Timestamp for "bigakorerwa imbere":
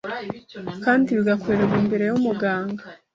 1.17-2.03